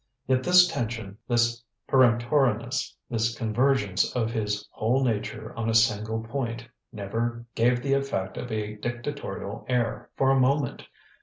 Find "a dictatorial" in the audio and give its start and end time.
8.51-9.63